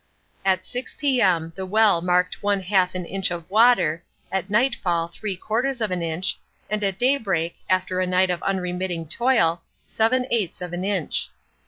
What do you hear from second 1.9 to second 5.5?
marked one half an inch of water, at nightfall three